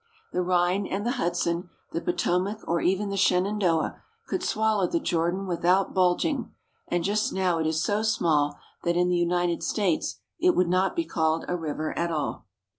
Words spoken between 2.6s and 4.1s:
or even the Shenandoah,